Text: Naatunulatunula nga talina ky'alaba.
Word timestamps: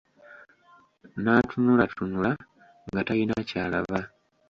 Naatunulatunula 1.23 2.31
nga 2.89 3.01
talina 3.07 3.35
ky'alaba. 3.49 3.99